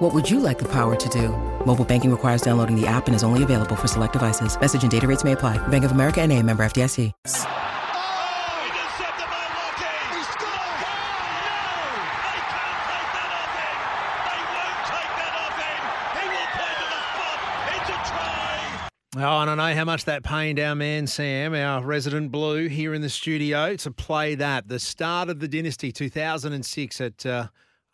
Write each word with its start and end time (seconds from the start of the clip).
What 0.00 0.14
would 0.14 0.30
you 0.30 0.40
like 0.40 0.58
the 0.58 0.64
power 0.64 0.96
to 0.96 1.08
do? 1.10 1.28
Mobile 1.66 1.84
banking 1.84 2.10
requires 2.10 2.40
downloading 2.40 2.74
the 2.74 2.86
app 2.86 3.06
and 3.06 3.14
is 3.14 3.22
only 3.22 3.42
available 3.42 3.76
for 3.76 3.86
select 3.86 4.14
devices. 4.14 4.58
Message 4.58 4.80
and 4.80 4.90
data 4.90 5.06
rates 5.06 5.24
may 5.24 5.32
apply. 5.32 5.58
Bank 5.68 5.84
of 5.84 5.90
America 5.92 6.22
and 6.22 6.32
a 6.32 6.42
member 6.42 6.62
FDIC. 6.62 7.12
Oh, 7.22 7.36
intercepted 8.64 9.28
by 9.28 9.44
Lockie. 9.52 10.16
He 10.16 10.22
scored. 10.24 10.80
Oh, 10.80 11.60
no. 11.60 11.84
They 12.32 12.40
can't 12.48 12.80
take 12.88 13.12
that 13.12 13.28
off. 13.36 14.24
They 14.24 14.40
won't 14.56 14.80
take 14.88 15.12
that 15.20 15.36
off 15.36 15.52
him. 15.60 15.84
He 16.16 16.24
will 16.32 16.48
play 16.56 16.72
to 16.80 16.86
the 16.88 17.00
spot. 17.04 17.36
It's 17.76 17.90
a 17.92 18.00
try. 18.08 19.28
Oh, 19.28 19.42
and 19.42 19.50
I 19.50 19.54
know 19.54 19.76
how 19.76 19.84
much 19.84 20.06
that 20.06 20.24
pained 20.24 20.58
our 20.60 20.74
man 20.74 21.08
Sam, 21.08 21.52
our 21.54 21.84
resident 21.84 22.32
blue, 22.32 22.68
here 22.68 22.94
in 22.94 23.02
the 23.02 23.10
studio 23.10 23.76
to 23.76 23.90
play 23.90 24.34
that. 24.36 24.66
The 24.66 24.78
start 24.78 25.28
of 25.28 25.40
the 25.40 25.48
dynasty, 25.48 25.92
2006 25.92 27.00
at, 27.02 27.26
uh, 27.26 27.48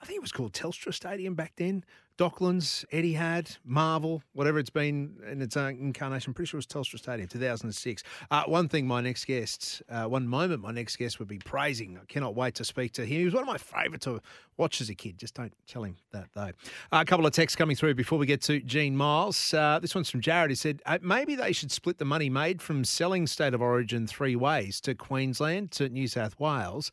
I 0.07 0.09
think 0.09 0.19
it 0.19 0.23
was 0.23 0.31
called 0.31 0.53
Telstra 0.53 0.95
Stadium 0.95 1.35
back 1.35 1.55
then. 1.57 1.83
Docklands, 2.17 2.85
Etihad, 2.93 3.59
Marvel, 3.65 4.23
whatever 4.35 4.61
it's 4.61 4.71
been 4.71 5.17
in 5.29 5.43
its 5.43 5.57
own 5.57 5.81
incarnation. 5.81 6.33
Pretty 6.33 6.49
sure 6.49 6.59
it 6.59 6.65
was 6.65 6.67
Telstra 6.69 7.01
Stadium, 7.01 7.27
2006. 7.27 8.05
Uh, 8.31 8.45
one 8.45 8.69
thing 8.69 8.87
my 8.87 9.01
next 9.01 9.25
guest, 9.25 9.83
uh, 9.89 10.05
one 10.05 10.29
moment 10.29 10.63
my 10.63 10.71
next 10.71 10.95
guest 10.95 11.19
would 11.19 11.27
be 11.27 11.39
praising. 11.39 11.99
I 12.01 12.05
cannot 12.05 12.37
wait 12.37 12.55
to 12.55 12.65
speak 12.65 12.93
to 12.93 13.03
him. 13.03 13.19
He 13.19 13.25
was 13.25 13.35
one 13.35 13.43
of 13.43 13.49
my 13.49 13.59
favourite 13.59 14.01
to 14.03 14.21
watch 14.57 14.81
as 14.81 14.91
a 14.91 14.95
kid. 14.95 15.19
Just 15.19 15.35
don't 15.35 15.53
tell 15.67 15.83
him 15.83 15.97
that, 16.13 16.29
though. 16.35 16.53
Uh, 16.93 17.01
a 17.01 17.05
couple 17.05 17.27
of 17.27 17.33
texts 17.33 17.57
coming 17.57 17.75
through 17.75 17.97
before 17.97 18.17
we 18.17 18.27
get 18.27 18.41
to 18.43 18.61
Gene 18.61 18.97
Miles. 18.97 19.53
Uh, 19.53 19.81
this 19.83 19.93
one's 19.93 20.09
from 20.09 20.21
Jared. 20.21 20.53
He 20.53 20.55
said, 20.55 20.83
uh, 20.87 20.99
maybe 21.03 21.35
they 21.35 21.51
should 21.51 21.73
split 21.73 21.99
the 21.99 22.05
money 22.05 22.31
made 22.31 22.63
from 22.63 22.85
selling 22.85 23.27
State 23.27 23.55
of 23.55 23.61
Origin 23.61 24.07
three 24.07 24.37
ways 24.37 24.81
to 24.83 24.95
Queensland, 24.95 25.73
to 25.73 25.89
New 25.89 26.07
South 26.07 26.39
Wales, 26.39 26.93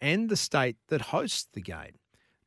and 0.00 0.30
the 0.30 0.36
state 0.36 0.78
that 0.88 1.02
hosts 1.02 1.48
the 1.52 1.60
game. 1.60 1.98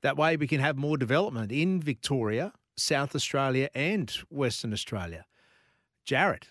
That 0.02 0.18
way 0.18 0.38
we 0.38 0.48
can 0.48 0.60
have 0.60 0.78
more 0.78 0.98
development 0.98 1.52
in 1.52 1.82
Victoria, 1.82 2.54
South 2.76 3.16
Australia, 3.16 3.70
and 3.76 4.10
Western 4.30 4.74
Australia. 4.74 5.26
Jarrett, 6.06 6.48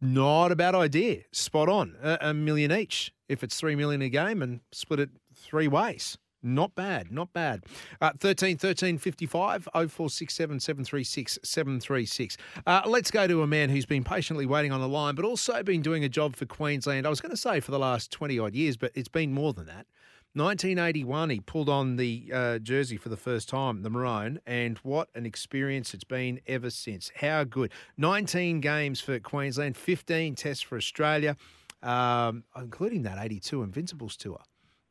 not 0.00 0.52
a 0.52 0.56
bad 0.56 0.74
idea. 0.74 1.22
Spot 1.32 1.68
on. 1.68 1.96
A, 2.02 2.18
a 2.20 2.34
million 2.34 2.72
each 2.72 3.12
if 3.28 3.42
it's 3.42 3.56
three 3.56 3.76
million 3.76 4.02
a 4.02 4.08
game 4.08 4.42
and 4.42 4.60
split 4.72 5.00
it 5.00 5.10
three 5.34 5.68
ways. 5.68 6.18
Not 6.46 6.74
bad, 6.74 7.10
not 7.10 7.32
bad. 7.32 7.64
Uh, 8.02 8.12
13 8.20 8.58
13 8.58 8.98
55 8.98 9.64
0467 9.72 10.60
736 10.60 11.38
736. 11.42 12.36
Uh, 12.66 12.82
let's 12.84 13.10
go 13.10 13.26
to 13.26 13.40
a 13.40 13.46
man 13.46 13.70
who's 13.70 13.86
been 13.86 14.04
patiently 14.04 14.44
waiting 14.44 14.70
on 14.70 14.82
the 14.82 14.88
line, 14.88 15.14
but 15.14 15.24
also 15.24 15.62
been 15.62 15.80
doing 15.80 16.04
a 16.04 16.08
job 16.08 16.36
for 16.36 16.44
Queensland. 16.44 17.06
I 17.06 17.10
was 17.10 17.22
going 17.22 17.30
to 17.30 17.36
say 17.36 17.60
for 17.60 17.70
the 17.70 17.78
last 17.78 18.10
20 18.10 18.38
odd 18.38 18.54
years, 18.54 18.76
but 18.76 18.92
it's 18.94 19.08
been 19.08 19.32
more 19.32 19.54
than 19.54 19.64
that. 19.66 19.86
1981, 20.34 21.30
he 21.30 21.38
pulled 21.38 21.68
on 21.68 21.94
the 21.94 22.28
uh, 22.34 22.58
jersey 22.58 22.96
for 22.96 23.08
the 23.08 23.16
first 23.16 23.48
time, 23.48 23.82
the 23.82 23.90
maroon, 23.90 24.40
and 24.44 24.78
what 24.78 25.08
an 25.14 25.26
experience 25.26 25.94
it's 25.94 26.02
been 26.02 26.40
ever 26.48 26.70
since. 26.70 27.12
How 27.14 27.44
good. 27.44 27.70
19 27.98 28.60
games 28.60 29.00
for 29.00 29.20
Queensland, 29.20 29.76
15 29.76 30.34
tests 30.34 30.60
for 30.60 30.76
Australia, 30.76 31.36
um, 31.84 32.42
including 32.56 33.04
that 33.04 33.16
82 33.24 33.62
Invincibles 33.62 34.16
tour. 34.16 34.40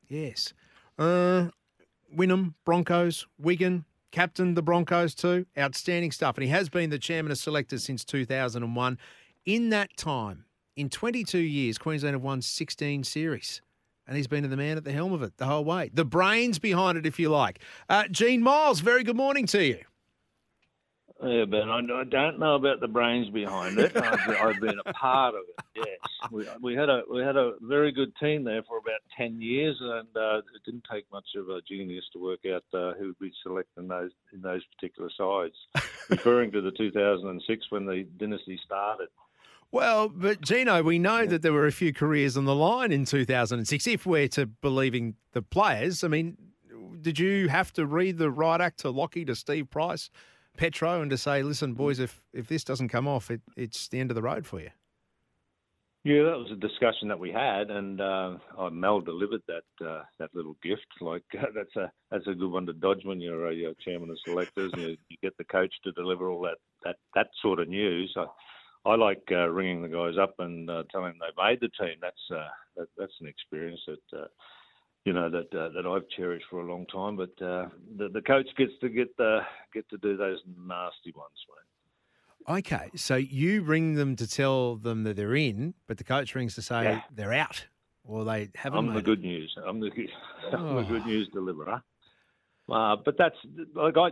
Yes. 0.07 0.53
Uh, 0.97 1.49
Wynnum, 2.15 2.53
Broncos, 2.63 3.27
Wigan, 3.37 3.83
captain 4.11 4.53
the 4.53 4.61
Broncos 4.61 5.13
too. 5.13 5.45
Outstanding 5.57 6.13
stuff. 6.13 6.37
And 6.37 6.45
he 6.45 6.51
has 6.51 6.69
been 6.69 6.89
the 6.89 6.99
chairman 6.99 7.33
of 7.33 7.37
selectors 7.37 7.83
since 7.83 8.05
2001. 8.05 8.97
In 9.45 9.69
that 9.71 9.97
time, 9.97 10.45
in 10.77 10.87
22 10.87 11.37
years, 11.37 11.77
Queensland 11.77 12.13
have 12.13 12.23
won 12.23 12.41
16 12.41 13.03
series 13.03 13.61
and 14.07 14.17
he's 14.17 14.27
been 14.27 14.49
the 14.49 14.57
man 14.57 14.77
at 14.77 14.83
the 14.83 14.91
helm 14.91 15.13
of 15.13 15.23
it 15.23 15.37
the 15.37 15.45
whole 15.45 15.63
way. 15.63 15.89
The 15.93 16.05
brains 16.05 16.59
behind 16.59 16.97
it, 16.97 17.05
if 17.05 17.19
you 17.19 17.29
like. 17.29 17.59
Uh, 17.89 18.07
Gene 18.09 18.41
Miles, 18.41 18.79
very 18.79 19.03
good 19.03 19.15
morning 19.15 19.45
to 19.47 19.63
you. 19.63 19.79
Yeah, 21.23 21.45
Ben, 21.45 21.69
I, 21.69 21.77
I 21.77 22.03
don't 22.03 22.37
know 22.37 22.55
about 22.55 22.81
the 22.81 22.87
brains 22.87 23.29
behind 23.29 23.79
it. 23.79 23.95
I've, 23.95 24.29
I've 24.29 24.59
been 24.59 24.79
a 24.85 24.93
part 24.93 25.35
of 25.35 25.41
it. 25.57 25.65
Yes, 25.87 26.31
we, 26.31 26.45
we 26.61 26.75
had 26.75 26.89
a 26.89 27.03
we 27.09 27.21
had 27.21 27.37
a 27.37 27.53
very 27.61 27.93
good 27.93 28.11
team 28.17 28.43
there 28.43 28.61
for 28.63 28.77
about 28.77 28.99
ten 29.15 29.39
years, 29.39 29.77
and 29.79 30.07
uh, 30.17 30.39
it 30.39 30.63
didn't 30.65 30.83
take 30.91 31.05
much 31.13 31.27
of 31.37 31.47
a 31.47 31.61
genius 31.61 32.03
to 32.11 32.19
work 32.21 32.41
out 32.53 32.65
uh, 32.73 32.93
who 32.99 33.07
would 33.07 33.19
be 33.19 33.31
selecting 33.41 33.87
those 33.87 34.11
in 34.33 34.41
those 34.41 34.63
particular 34.75 35.09
sides. 35.17 35.55
referring 36.09 36.51
to 36.51 36.61
the 36.61 36.71
2006 36.71 37.65
when 37.69 37.85
the 37.85 38.05
dynasty 38.17 38.59
started. 38.65 39.07
Well, 39.73 40.07
but 40.07 40.39
Gino, 40.39 40.83
we 40.83 40.99
know 40.99 41.25
that 41.25 41.41
there 41.41 41.51
were 41.51 41.65
a 41.65 41.71
few 41.71 41.93
careers 41.93 42.37
on 42.37 42.45
the 42.45 42.53
line 42.53 42.91
in 42.91 43.05
2006. 43.05 43.87
If 43.87 44.05
we're 44.05 44.27
to 44.27 44.45
believing 44.45 45.15
the 45.31 45.41
players, 45.41 46.03
I 46.03 46.09
mean, 46.09 46.37
did 47.01 47.17
you 47.17 47.47
have 47.47 47.73
to 47.73 47.87
read 47.87 48.19
the 48.19 48.29
right 48.29 48.61
act 48.61 48.81
to 48.81 48.91
Lockie, 48.91 49.25
to 49.25 49.33
Steve 49.33 49.71
Price, 49.71 50.11
Petro, 50.55 51.01
and 51.01 51.09
to 51.09 51.17
say, 51.17 51.41
listen, 51.41 51.73
boys, 51.73 51.97
if 51.97 52.21
if 52.33 52.47
this 52.47 52.63
doesn't 52.63 52.89
come 52.89 53.07
off, 53.07 53.31
it, 53.31 53.41
it's 53.57 53.87
the 53.87 53.99
end 53.99 54.11
of 54.11 54.15
the 54.15 54.21
road 54.21 54.45
for 54.45 54.59
you? 54.59 54.69
Yeah, 56.03 56.21
that 56.21 56.37
was 56.37 56.51
a 56.51 56.55
discussion 56.55 57.07
that 57.07 57.17
we 57.17 57.31
had, 57.31 57.71
and 57.71 57.99
uh, 57.99 58.37
oh, 58.55 58.69
Mal 58.69 59.01
delivered 59.01 59.41
that 59.47 59.83
uh, 59.83 60.03
that 60.19 60.29
little 60.35 60.55
gift. 60.61 60.85
Like 61.01 61.23
that's 61.33 61.75
a 61.77 61.91
that's 62.11 62.27
a 62.27 62.35
good 62.35 62.51
one 62.51 62.67
to 62.67 62.73
dodge 62.73 63.05
when 63.05 63.19
you're 63.19 63.47
a 63.47 63.71
uh, 63.71 63.73
chairman 63.83 64.11
of 64.11 64.19
selectors, 64.23 64.71
and 64.73 64.83
you, 64.83 64.97
you 65.09 65.17
get 65.23 65.35
the 65.37 65.45
coach 65.45 65.73
to 65.83 65.91
deliver 65.93 66.29
all 66.29 66.41
that 66.43 66.57
that 66.83 66.97
that 67.15 67.29
sort 67.41 67.59
of 67.59 67.69
news. 67.69 68.13
I, 68.15 68.25
I 68.85 68.95
like 68.95 69.23
uh, 69.31 69.47
ringing 69.49 69.81
the 69.81 69.87
guys 69.87 70.15
up 70.21 70.35
and 70.39 70.69
uh, 70.69 70.83
telling 70.91 71.13
them 71.13 71.19
they 71.21 71.43
made 71.43 71.59
the 71.61 71.69
team. 71.79 71.95
That's 72.01 72.15
uh, 72.31 72.47
that, 72.77 72.87
that's 72.97 73.13
an 73.21 73.27
experience 73.27 73.79
that 73.87 74.17
uh, 74.19 74.25
you 75.05 75.13
know 75.13 75.29
that 75.29 75.53
uh, 75.57 75.69
that 75.69 75.85
I've 75.87 76.07
cherished 76.17 76.45
for 76.49 76.61
a 76.61 76.65
long 76.69 76.85
time. 76.87 77.15
But 77.15 77.45
uh, 77.45 77.67
the, 77.97 78.09
the 78.09 78.21
coach 78.21 78.47
gets 78.57 78.73
to 78.81 78.89
get 78.89 79.15
the 79.17 79.39
get 79.73 79.87
to 79.89 79.97
do 79.97 80.17
those 80.17 80.39
nasty 80.57 81.13
ones, 81.15 81.31
mate. 81.49 82.57
Okay, 82.57 82.89
so 82.95 83.15
you 83.15 83.61
ring 83.63 83.95
them 83.95 84.17
to 84.17 84.27
tell 84.27 84.75
them 84.75 85.03
that 85.05 85.15
they're 85.15 85.35
in, 85.35 85.73
but 85.87 85.97
the 85.97 86.03
coach 86.03 86.35
rings 86.35 86.55
to 86.55 86.61
say 86.61 86.83
Yeah. 86.83 87.01
they're 87.09 87.31
out, 87.33 87.65
or 88.03 88.25
they 88.25 88.49
haven't. 88.55 88.89
I'm 88.89 88.93
the 88.93 89.01
good 89.01 89.19
it. 89.19 89.27
news. 89.27 89.55
I'm 89.65 89.79
the 89.79 89.89
good, 89.89 90.09
I'm 90.51 90.75
the 90.75 90.81
Oh. 90.81 90.83
good 90.83 91.05
news 91.05 91.29
deliverer. 91.33 91.81
Uh, 92.69 92.97
but 92.97 93.17
that's 93.17 93.35
like 93.75 93.95
I 93.97 94.09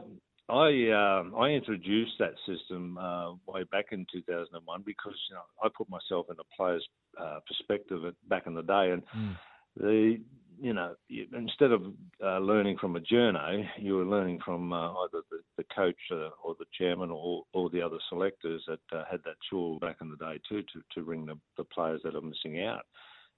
I 0.52 1.20
um, 1.20 1.34
I 1.36 1.50
introduced 1.50 2.14
that 2.20 2.34
system 2.46 2.98
uh, 2.98 3.32
way 3.48 3.64
back 3.72 3.86
in 3.92 4.06
2001 4.12 4.84
because 4.86 5.16
you 5.30 5.36
know 5.36 5.44
I 5.64 5.70
put 5.76 5.90
myself 5.90 6.28
in 6.30 6.36
a 6.40 6.56
player's 6.56 6.86
uh, 7.20 7.40
perspective 7.48 8.02
back 8.28 8.48
in 8.48 8.54
the 8.54 8.64
day, 8.64 8.92
and 8.92 9.04
Mm. 9.16 9.36
the 9.78 10.22
you 10.60 10.74
know 10.74 10.96
you, 11.08 11.26
instead 11.36 11.72
of 11.72 11.84
uh, 12.24 12.40
learning 12.40 12.78
from 12.80 12.96
a 12.96 13.00
journo, 13.00 13.64
you 13.78 13.96
were 13.96 14.06
learning 14.06 14.40
from 14.44 14.74
uh, 14.74 14.92
either 15.04 15.22
the, 15.32 15.40
the 15.58 15.64
coach 15.76 15.96
uh, 16.12 16.30
or 16.44 16.56
the 16.60 16.66
chairman 16.78 17.10
or, 17.12 17.44
or 17.54 17.70
the 17.70 17.82
other 17.82 17.98
selectors 18.10 18.64
that 18.68 18.98
uh, 18.98 19.04
had 19.10 19.22
that 19.24 19.36
chore 19.50 19.80
back 19.80 19.98
in 20.02 20.10
the 20.10 20.18
day 20.18 20.40
too 20.48 20.62
to, 20.74 20.82
to 20.94 21.04
ring 21.04 21.26
the, 21.26 21.36
the 21.58 21.64
players 21.64 22.02
that 22.04 22.16
are 22.16 22.22
missing 22.22 22.64
out. 22.64 22.84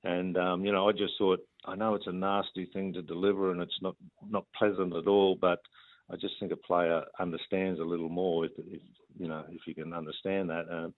And 0.04 0.38
um, 0.38 0.66
you 0.66 0.72
know, 0.72 0.90
I 0.90 0.92
just 0.92 1.14
thought 1.18 1.40
I 1.66 1.76
know 1.76 1.96
it's 1.96 2.08
a 2.08 2.12
nasty 2.12 2.66
thing 2.74 2.92
to 2.94 3.02
deliver, 3.02 3.52
and 3.52 3.62
it's 3.62 3.82
not 3.82 3.96
not 4.28 4.46
pleasant 4.58 4.96
at 4.96 5.08
all. 5.08 5.38
But 5.40 5.60
I 6.12 6.16
just 6.16 6.36
think 6.40 6.52
a 6.52 6.58
player 6.58 7.04
understands 7.20 7.80
a 7.80 7.84
little 7.84 8.10
more 8.10 8.46
if, 8.46 8.52
if 8.58 8.82
you 9.18 9.28
know 9.28 9.44
if 9.50 9.62
you 9.66 9.76
can 9.76 9.94
understand 9.94 10.50
that, 10.50 10.66
um, 10.72 10.94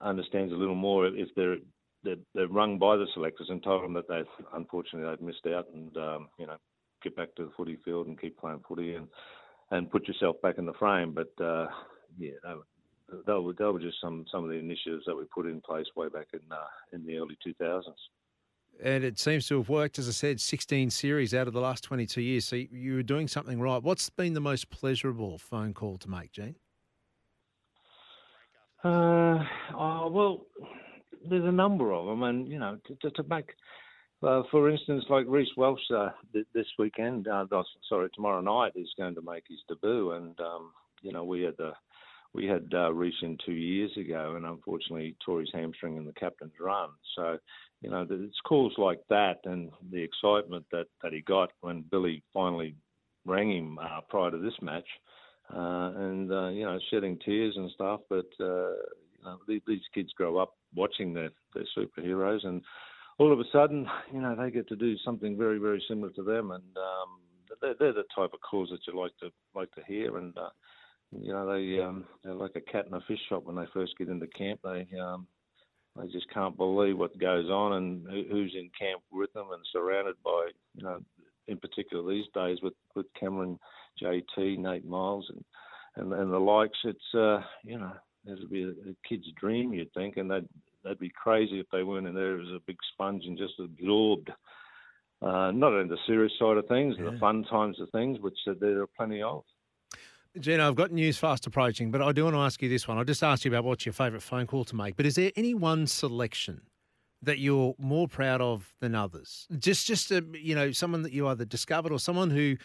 understands 0.00 0.52
a 0.52 0.56
little 0.56 0.74
more 0.74 1.06
if 1.06 1.28
they're 1.36 1.56
they're, 2.02 2.16
they're 2.34 2.48
rung 2.48 2.78
by 2.78 2.96
the 2.96 3.06
selectors 3.12 3.48
and 3.50 3.62
told 3.62 3.84
them 3.84 3.92
that 3.94 4.08
they 4.08 4.22
unfortunately 4.54 5.08
they've 5.08 5.26
missed 5.26 5.46
out, 5.46 5.66
and 5.74 5.96
um, 5.96 6.28
you 6.38 6.46
know 6.46 6.56
get 7.02 7.16
back 7.16 7.34
to 7.34 7.44
the 7.44 7.50
footy 7.56 7.78
field 7.84 8.06
and 8.06 8.20
keep 8.20 8.38
playing 8.38 8.62
footy 8.66 8.94
and 8.94 9.08
and 9.70 9.90
put 9.90 10.08
yourself 10.08 10.36
back 10.42 10.58
in 10.58 10.66
the 10.66 10.72
frame. 10.74 11.14
But 11.14 11.44
uh, 11.44 11.66
yeah, 12.18 12.32
they 12.42 12.54
were, 12.54 13.22
they 13.26 13.32
were 13.32 13.52
they 13.52 13.64
were 13.64 13.80
just 13.80 14.00
some 14.00 14.24
some 14.32 14.44
of 14.44 14.50
the 14.50 14.56
initiatives 14.56 15.04
that 15.06 15.16
we 15.16 15.24
put 15.34 15.46
in 15.46 15.60
place 15.60 15.86
way 15.96 16.08
back 16.08 16.28
in 16.32 16.40
uh, 16.50 16.56
in 16.92 17.04
the 17.04 17.18
early 17.18 17.36
2000s. 17.46 17.82
And 18.82 19.04
it 19.04 19.18
seems 19.18 19.46
to 19.48 19.58
have 19.58 19.68
worked, 19.68 19.98
as 19.98 20.08
I 20.08 20.12
said, 20.12 20.40
16 20.40 20.90
series 20.90 21.34
out 21.34 21.46
of 21.46 21.52
the 21.52 21.60
last 21.60 21.84
22 21.84 22.22
years. 22.22 22.46
So 22.46 22.56
you 22.56 22.94
were 22.94 23.02
doing 23.02 23.28
something 23.28 23.60
right. 23.60 23.82
What's 23.82 24.08
been 24.08 24.32
the 24.32 24.40
most 24.40 24.70
pleasurable 24.70 25.38
phone 25.38 25.74
call 25.74 25.98
to 25.98 26.08
make, 26.08 26.32
Gene? 26.32 26.56
Uh, 28.82 29.44
oh, 29.76 30.08
well, 30.10 30.46
there's 31.28 31.44
a 31.44 31.52
number 31.52 31.92
of 31.92 32.06
them, 32.06 32.22
and 32.22 32.48
you 32.48 32.58
know, 32.58 32.78
to, 32.86 32.94
to, 33.02 33.10
to 33.10 33.22
make, 33.28 33.50
uh, 34.22 34.42
for 34.50 34.70
instance, 34.70 35.04
like 35.10 35.26
Reece 35.28 35.50
Walsh 35.56 35.80
uh, 35.94 36.08
th- 36.32 36.46
this 36.54 36.66
weekend, 36.78 37.28
uh, 37.28 37.44
sorry, 37.88 38.08
tomorrow 38.14 38.40
night 38.40 38.72
is 38.76 38.88
going 38.96 39.14
to 39.16 39.22
make 39.22 39.44
his 39.48 39.58
debut, 39.68 40.12
and 40.12 40.38
um, 40.40 40.72
you 41.02 41.12
know, 41.12 41.24
we 41.24 41.42
had 41.42 41.58
the 41.58 41.72
we 42.32 42.46
had 42.46 42.70
uh, 42.72 42.92
Reese 42.92 43.14
in 43.22 43.36
two 43.44 43.52
years 43.52 43.90
ago, 43.98 44.34
and 44.36 44.46
unfortunately 44.46 45.16
tore 45.24 45.40
his 45.40 45.50
hamstring 45.52 45.96
in 45.96 46.04
the 46.06 46.12
captain's 46.12 46.52
run. 46.60 46.88
So 47.16 47.38
you 47.80 47.90
know, 47.90 48.06
it's 48.08 48.40
calls 48.46 48.74
like 48.76 49.00
that 49.08 49.38
and 49.44 49.70
the 49.90 50.02
excitement 50.02 50.66
that, 50.70 50.86
that 51.02 51.12
he 51.12 51.22
got 51.22 51.50
when 51.60 51.84
Billy 51.90 52.22
finally 52.32 52.74
rang 53.24 53.50
him 53.50 53.78
uh, 53.78 54.00
prior 54.08 54.30
to 54.30 54.38
this 54.38 54.54
match, 54.60 54.86
uh, 55.54 55.92
and 55.96 56.30
uh, 56.30 56.48
you 56.48 56.64
know, 56.64 56.78
shedding 56.90 57.18
tears 57.24 57.54
and 57.56 57.70
stuff. 57.70 58.00
But 58.08 58.26
uh, 58.38 58.72
you 58.72 59.24
know, 59.24 59.38
these, 59.48 59.62
these 59.66 59.80
kids 59.94 60.10
grow 60.16 60.38
up 60.38 60.54
watching 60.74 61.14
their 61.14 61.30
their 61.54 61.64
superheroes, 61.76 62.46
and 62.46 62.62
all 63.18 63.32
of 63.32 63.40
a 63.40 63.44
sudden, 63.52 63.86
you 64.12 64.20
know, 64.20 64.36
they 64.36 64.50
get 64.50 64.68
to 64.68 64.76
do 64.76 64.96
something 64.98 65.36
very 65.36 65.58
very 65.58 65.82
similar 65.88 66.12
to 66.12 66.22
them, 66.22 66.50
and 66.50 66.76
um, 66.76 67.20
they're, 67.60 67.74
they're 67.78 67.92
the 67.92 68.04
type 68.14 68.30
of 68.34 68.40
calls 68.40 68.70
that 68.70 68.80
you 68.86 68.98
like 68.98 69.16
to 69.20 69.30
like 69.54 69.72
to 69.72 69.82
hear, 69.86 70.18
and 70.18 70.36
uh, 70.36 70.50
you 71.12 71.32
know, 71.32 71.46
they 71.46 71.82
um, 71.82 72.04
they're 72.22 72.34
like 72.34 72.56
a 72.56 72.60
cat 72.60 72.86
in 72.86 72.94
a 72.94 73.00
fish 73.08 73.20
shop 73.28 73.44
when 73.44 73.56
they 73.56 73.66
first 73.72 73.96
get 73.98 74.08
into 74.08 74.26
camp. 74.28 74.60
They 74.62 74.86
um, 74.98 75.26
they 75.96 76.06
just 76.06 76.30
can't 76.32 76.56
believe 76.56 76.98
what 76.98 77.18
goes 77.18 77.48
on 77.48 77.72
and 77.74 78.06
who's 78.30 78.54
in 78.54 78.70
camp 78.78 79.02
with 79.10 79.32
them 79.32 79.48
and 79.52 79.62
surrounded 79.72 80.16
by, 80.24 80.48
you 80.76 80.84
know, 80.84 81.00
in 81.48 81.58
particular 81.58 82.08
these 82.08 82.26
days 82.34 82.58
with, 82.62 82.74
with 82.94 83.06
Cameron, 83.18 83.58
JT, 84.02 84.58
Nate 84.58 84.86
Myles, 84.86 85.30
and, 85.30 85.44
and, 85.96 86.12
and 86.12 86.32
the 86.32 86.38
likes. 86.38 86.78
It's, 86.84 87.14
uh, 87.14 87.40
you 87.64 87.78
know, 87.78 87.92
it'll 88.24 88.48
be 88.48 88.62
a, 88.62 88.68
a 88.68 88.94
kid's 89.08 89.26
dream, 89.38 89.72
you'd 89.72 89.92
think, 89.92 90.16
and 90.16 90.30
they'd, 90.30 90.48
they'd 90.84 90.98
be 90.98 91.10
crazy 91.10 91.58
if 91.58 91.66
they 91.72 91.82
weren't 91.82 92.06
in 92.06 92.14
there 92.14 92.40
as 92.40 92.48
a 92.48 92.62
big 92.66 92.78
sponge 92.92 93.24
and 93.26 93.36
just 93.36 93.54
absorbed. 93.58 94.30
Uh, 95.22 95.50
not 95.50 95.78
in 95.78 95.88
the 95.88 95.98
serious 96.06 96.32
side 96.38 96.56
of 96.56 96.66
things, 96.66 96.94
yeah. 96.98 97.10
the 97.10 97.18
fun 97.18 97.44
times 97.50 97.78
of 97.80 97.90
things, 97.90 98.18
which 98.20 98.38
there 98.58 98.80
are 98.80 98.86
plenty 98.96 99.22
of. 99.22 99.42
Gino, 100.38 100.68
I've 100.68 100.76
got 100.76 100.92
news 100.92 101.18
fast 101.18 101.46
approaching, 101.46 101.90
but 101.90 102.00
I 102.00 102.12
do 102.12 102.24
want 102.24 102.36
to 102.36 102.40
ask 102.40 102.62
you 102.62 102.68
this 102.68 102.86
one. 102.86 102.98
I 102.98 103.02
just 103.02 103.22
asked 103.22 103.44
you 103.44 103.50
about 103.50 103.64
what's 103.64 103.84
your 103.84 103.92
favourite 103.92 104.22
phone 104.22 104.46
call 104.46 104.64
to 104.66 104.76
make, 104.76 104.96
but 104.96 105.04
is 105.04 105.16
there 105.16 105.32
any 105.34 105.54
one 105.54 105.88
selection 105.88 106.60
that 107.22 107.40
you're 107.40 107.74
more 107.78 108.06
proud 108.06 108.40
of 108.40 108.72
than 108.80 108.94
others? 108.94 109.48
Just, 109.58 109.88
just 109.88 110.12
a, 110.12 110.24
you 110.32 110.54
know, 110.54 110.70
someone 110.70 111.02
that 111.02 111.12
you 111.12 111.26
either 111.26 111.44
discovered 111.44 111.90
or 111.90 111.98
someone 111.98 112.30
who 112.30 112.56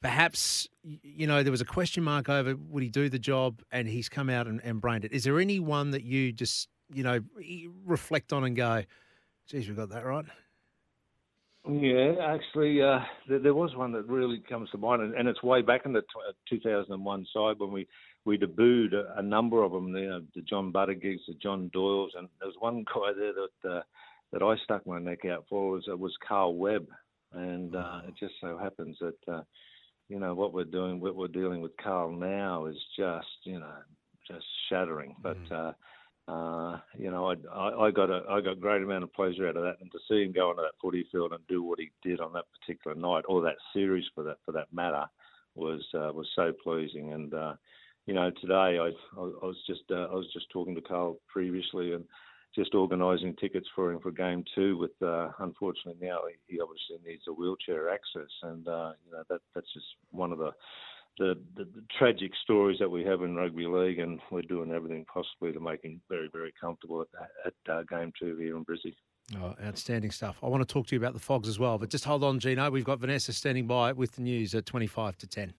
perhaps, 0.00 0.68
you 0.82 1.28
know, 1.28 1.44
there 1.44 1.52
was 1.52 1.60
a 1.60 1.66
question 1.66 2.02
mark 2.02 2.28
over 2.28 2.56
would 2.56 2.82
he 2.82 2.88
do 2.88 3.08
the 3.08 3.20
job, 3.20 3.62
and 3.70 3.88
he's 3.88 4.08
come 4.08 4.28
out 4.28 4.48
and, 4.48 4.60
and 4.64 4.80
brained 4.80 5.04
it. 5.04 5.12
Is 5.12 5.22
there 5.22 5.38
any 5.38 5.60
one 5.60 5.92
that 5.92 6.02
you 6.02 6.32
just, 6.32 6.68
you 6.92 7.04
know, 7.04 7.20
reflect 7.84 8.32
on 8.32 8.42
and 8.42 8.56
go, 8.56 8.82
geez, 9.46 9.68
we 9.68 9.76
got 9.76 9.90
that 9.90 10.04
right? 10.04 10.24
Yeah, 11.68 12.14
actually, 12.20 12.82
uh, 12.82 12.98
there, 13.28 13.38
there, 13.38 13.54
was 13.54 13.76
one 13.76 13.92
that 13.92 14.08
really 14.08 14.42
comes 14.48 14.68
to 14.70 14.78
mind, 14.78 15.00
and, 15.00 15.14
and 15.14 15.28
it's 15.28 15.44
way 15.44 15.62
back 15.62 15.82
in 15.84 15.92
the 15.92 16.00
t- 16.00 16.06
uh, 16.28 16.32
2001 16.50 17.26
side 17.32 17.58
when 17.58 17.70
we 17.70 17.86
we 18.24 18.36
debuted 18.36 18.94
a, 18.94 19.18
a 19.18 19.22
number 19.22 19.62
of 19.62 19.70
them. 19.70 19.96
You 19.96 20.08
know, 20.08 20.22
the 20.34 20.42
John 20.42 20.72
Buttigieg's, 20.72 21.22
the 21.28 21.34
John 21.40 21.70
Doyles, 21.72 22.10
and 22.18 22.28
there 22.40 22.48
was 22.48 22.56
one 22.58 22.84
guy 22.92 23.12
there 23.16 23.32
that 23.32 23.70
uh, 23.70 23.82
that 24.32 24.42
I 24.42 24.56
stuck 24.64 24.84
my 24.88 24.98
neck 24.98 25.24
out 25.24 25.44
for 25.48 25.70
was 25.70 25.86
uh, 25.88 25.96
was 25.96 26.16
Carl 26.26 26.56
Webb, 26.56 26.88
and 27.32 27.76
uh, 27.76 28.00
it 28.08 28.14
just 28.18 28.34
so 28.40 28.58
happens 28.58 28.96
that 29.00 29.32
uh, 29.32 29.42
you 30.08 30.18
know 30.18 30.34
what 30.34 30.52
we're 30.52 30.64
doing, 30.64 30.98
what 30.98 31.14
we're 31.14 31.28
dealing 31.28 31.60
with 31.60 31.76
Carl 31.76 32.10
now 32.10 32.66
is 32.66 32.76
just 32.98 33.26
you 33.44 33.60
know 33.60 33.74
just 34.26 34.44
shattering, 34.68 35.14
but. 35.22 35.38
Mm. 35.44 35.68
Uh, 35.68 35.72
uh, 36.28 36.78
you 36.96 37.10
know, 37.10 37.30
I, 37.30 37.86
I, 37.86 37.90
got 37.90 38.08
a 38.08 38.22
I 38.30 38.40
got 38.40 38.60
great 38.60 38.82
amount 38.82 39.02
of 39.02 39.12
pleasure 39.12 39.48
out 39.48 39.56
of 39.56 39.64
that, 39.64 39.78
and 39.80 39.90
to 39.90 39.98
see 40.08 40.22
him 40.22 40.32
go 40.32 40.50
onto 40.50 40.62
that 40.62 40.78
footy 40.80 41.06
field 41.10 41.32
and 41.32 41.44
do 41.48 41.62
what 41.62 41.80
he 41.80 41.90
did 42.02 42.20
on 42.20 42.32
that 42.34 42.44
particular 42.60 42.96
night, 42.96 43.24
or 43.28 43.42
that 43.42 43.56
series 43.72 44.04
for 44.14 44.22
that 44.24 44.36
for 44.44 44.52
that 44.52 44.72
matter, 44.72 45.04
was 45.56 45.84
uh, 45.94 46.12
was 46.12 46.28
so 46.36 46.52
pleasing. 46.62 47.12
And 47.12 47.34
uh, 47.34 47.54
you 48.06 48.14
know, 48.14 48.30
today 48.40 48.78
I 48.78 48.90
I, 49.18 49.20
was 49.20 49.56
just 49.66 49.82
uh, 49.90 50.06
I 50.10 50.14
was 50.14 50.32
just 50.32 50.48
talking 50.50 50.76
to 50.76 50.80
Carl 50.80 51.18
previously 51.26 51.92
and 51.92 52.04
just 52.54 52.74
organising 52.74 53.34
tickets 53.36 53.66
for 53.74 53.90
him 53.90 53.98
for 53.98 54.12
game 54.12 54.44
two. 54.54 54.76
With 54.78 55.02
uh, 55.02 55.30
unfortunately 55.40 56.06
now 56.06 56.20
he, 56.28 56.54
he 56.54 56.60
obviously 56.60 56.98
needs 57.04 57.24
a 57.26 57.32
wheelchair 57.32 57.90
access, 57.90 58.30
and 58.44 58.64
you 58.64 59.12
know 59.12 59.24
that 59.28 59.40
that's 59.56 59.72
just 59.74 59.86
one 60.12 60.30
of 60.30 60.38
the 60.38 60.52
the, 61.18 61.38
the, 61.56 61.64
the, 61.64 61.82
tragic 61.98 62.32
stories 62.42 62.78
that 62.78 62.90
we 62.90 63.04
have 63.04 63.22
in 63.22 63.34
rugby 63.34 63.66
league, 63.66 63.98
and 63.98 64.20
we're 64.30 64.42
doing 64.42 64.72
everything 64.72 65.04
possibly 65.12 65.52
to 65.52 65.60
make 65.60 65.82
him 65.84 66.00
very, 66.08 66.28
very 66.32 66.52
comfortable 66.60 67.02
at, 67.02 67.28
at 67.46 67.72
uh, 67.72 67.82
game 67.82 68.12
two 68.18 68.36
here 68.36 68.56
in 68.56 68.62
Brisbane. 68.62 68.94
Oh, 69.40 69.54
outstanding 69.64 70.10
stuff. 70.10 70.38
I 70.42 70.48
want 70.48 70.66
to 70.66 70.72
talk 70.72 70.86
to 70.88 70.94
you 70.94 71.00
about 71.00 71.14
the 71.14 71.20
Fogs 71.20 71.48
as 71.48 71.58
well, 71.58 71.78
but 71.78 71.90
just 71.90 72.04
hold 72.04 72.24
on, 72.24 72.38
Gino. 72.38 72.70
We've 72.70 72.84
got 72.84 72.98
Vanessa 72.98 73.32
standing 73.32 73.66
by 73.66 73.92
with 73.92 74.12
the 74.12 74.22
news 74.22 74.54
at 74.54 74.66
25 74.66 75.16
to 75.18 75.26
10. 75.26 75.54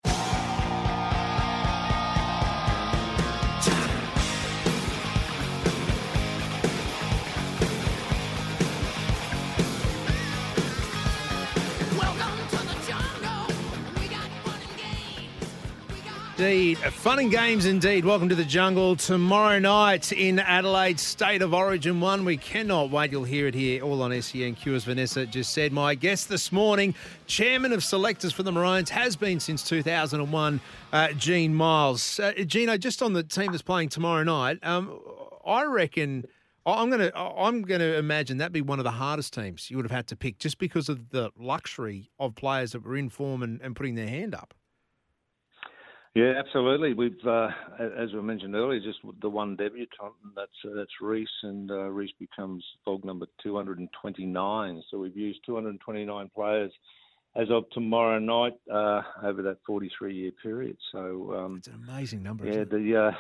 Indeed. 16.44 16.78
Fun 16.78 17.19
and 17.19 17.31
games 17.31 17.66
indeed. 17.66 18.04
Welcome 18.04 18.28
to 18.28 18.36
the 18.36 18.44
jungle. 18.44 18.98
Tomorrow 18.98 19.60
night 19.60 20.12
in 20.12 20.40
Adelaide, 20.40 21.00
State 21.00 21.42
of 21.42 21.54
Origin 21.54 22.01
1. 22.01 22.25
We 22.25 22.36
cannot 22.36 22.90
wait. 22.90 23.13
You'll 23.13 23.24
hear 23.24 23.48
it 23.48 23.56
here 23.56 23.81
all 23.81 24.01
on 24.01 24.12
SENQ, 24.12 24.68
as 24.75 24.84
Vanessa 24.84 25.25
just 25.25 25.54
said. 25.54 25.72
My 25.72 25.95
guest 25.95 26.28
this 26.28 26.51
morning, 26.51 26.95
chairman 27.28 27.72
of 27.72 27.81
selectors 27.81 28.34
for 28.34 28.44
the 28.44 28.51
Maroons, 28.51 28.90
has 28.90 29.16
been 29.16 29.40
since 29.40 29.63
2001, 29.63 30.60
uh, 30.92 31.13
Gene 31.13 31.56
Miles. 31.56 32.19
Uh, 32.19 32.34
Gino, 32.46 32.75
just 32.75 33.01
on 33.01 33.13
the 33.13 33.24
team 33.24 33.54
that's 33.54 33.62
playing 33.62 33.88
tomorrow 33.88 34.24
night, 34.24 34.60
um, 34.63 35.00
I 35.48 35.63
reckon. 35.63 36.25
I'm 36.66 36.92
to 36.92 37.18
I'm 37.18 37.63
to 37.66 37.98
imagine 37.98 38.38
that'd 38.38 38.54
be 38.54 38.62
one 38.62 38.80
of 38.80 38.86
the 38.86 38.92
hardest 38.92 39.34
teams 39.34 39.69
you 39.69 39.78
would 39.78 39.86
have 39.86 39.92
had 39.92 40.07
to 40.07 40.16
pick 40.16 40.39
just 40.39 40.57
because 40.57 40.88
of 40.88 41.10
the 41.10 41.30
luxury 41.38 42.10
of 42.19 42.36
players 42.36 42.72
that 42.72 42.86
were 42.86 42.96
in 42.96 43.10
form 43.10 43.44
and, 43.44 43.62
and 43.62 43.75
putting 43.75 43.96
their 43.96 44.07
hand 44.07 44.34
up. 44.34 44.54
Yeah, 46.15 46.33
absolutely. 46.38 46.94
We've, 46.94 47.25
uh, 47.25 47.50
as 47.80 48.13
we 48.13 48.21
mentioned 48.21 48.54
earlier, 48.54 48.80
just 48.80 49.00
the 49.21 49.30
one 49.30 49.56
debutant. 49.56 50.13
And 50.24 50.33
that's 50.36 50.51
uh, 50.63 50.75
that's 50.75 50.92
Reece, 51.01 51.27
and 51.42 51.71
uh, 51.71 51.89
Reece 51.89 52.13
becomes 52.19 52.63
dog 52.86 53.04
number 53.04 53.25
229. 53.42 54.83
So 54.92 55.00
we've 55.00 55.18
used 55.18 55.39
229 55.45 56.30
players 56.36 56.71
as 57.36 57.50
of 57.50 57.63
tomorrow 57.71 58.19
night 58.19 58.54
uh, 58.71 59.01
over 59.24 59.42
that 59.42 59.57
43-year 59.68 60.31
period. 60.44 60.77
So 60.92 61.33
um, 61.36 61.56
it's 61.57 61.68
an 61.68 61.83
amazing 61.88 62.21
number. 62.21 62.45
Yeah, 62.45 62.62
it? 62.62 62.69
the 62.69 63.07
uh, 63.07 63.12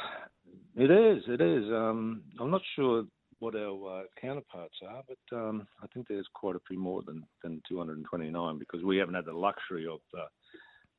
it 0.75 0.91
is. 0.91 1.23
It 1.27 1.41
is. 1.41 1.63
Um, 1.71 2.21
I'm 2.39 2.51
not 2.51 2.61
sure 2.75 3.05
what 3.39 3.55
our 3.55 4.01
uh, 4.01 4.03
counterparts 4.21 4.75
are, 4.87 5.01
but 5.07 5.35
um, 5.35 5.67
I 5.81 5.87
think 5.87 6.07
there's 6.07 6.27
quite 6.35 6.55
a 6.55 6.61
few 6.67 6.77
more 6.77 7.01
than 7.01 7.23
than 7.41 7.59
229 7.67 8.59
because 8.59 8.83
we 8.83 8.97
haven't 8.97 9.15
had 9.15 9.25
the 9.25 9.33
luxury 9.33 9.87
of 9.87 9.99